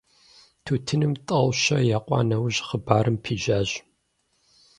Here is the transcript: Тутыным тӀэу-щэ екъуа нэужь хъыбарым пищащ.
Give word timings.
Тутыным 0.65 1.13
тӀэу-щэ 1.27 1.77
екъуа 1.97 2.19
нэужь 2.29 2.59
хъыбарым 2.67 3.17
пищащ. 3.23 3.69